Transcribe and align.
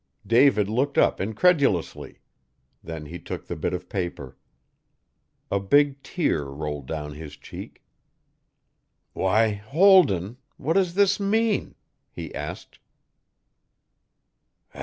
David 0.25 0.67
looked 0.67 0.97
up 0.97 1.21
incredulously. 1.21 2.21
Then 2.83 3.05
he 3.05 3.19
took 3.19 3.45
the 3.45 3.55
bit 3.55 3.71
of 3.71 3.87
paper. 3.87 4.35
A 5.51 5.59
big 5.59 6.01
tear 6.01 6.45
rolled 6.45 6.87
down 6.87 7.13
his 7.13 7.37
cheek. 7.37 7.83
'Why, 9.13 9.51
Holden! 9.53 10.37
What 10.57 10.73
does 10.73 10.95
this 10.95 11.19
mean?' 11.19 11.75
he 12.11 12.33
asked. 12.33 12.79